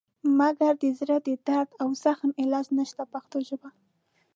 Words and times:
مګر 0.39 0.73
د 0.83 0.85
زړه 0.99 1.17
د 1.27 1.29
درد 1.47 1.69
او 1.81 1.89
زخم 2.03 2.31
علاج 2.41 2.65
نشته 2.79 3.01
په 3.05 3.09
پښتو 3.13 3.37
ژبه. 3.49 3.69